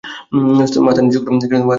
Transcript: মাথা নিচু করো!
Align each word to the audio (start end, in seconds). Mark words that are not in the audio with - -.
মাথা 0.85 1.01
নিচু 1.01 1.19
করো! 1.21 1.37